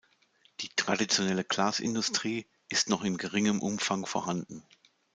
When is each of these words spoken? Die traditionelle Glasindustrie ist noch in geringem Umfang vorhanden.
Die 0.61 0.69
traditionelle 0.69 1.43
Glasindustrie 1.43 2.47
ist 2.69 2.89
noch 2.89 3.03
in 3.03 3.17
geringem 3.17 3.61
Umfang 3.61 4.07
vorhanden. 4.07 4.63